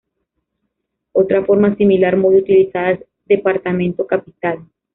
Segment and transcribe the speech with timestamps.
[1.11, 4.57] Otra forma similar muy utilizada es departamento Capital;